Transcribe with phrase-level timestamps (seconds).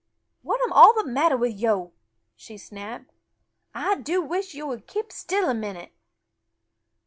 [0.41, 1.93] "What all am the matter with yo'?"
[2.35, 3.11] she snapped.
[3.75, 5.91] "Ah do wish yo' would keep still a minute!"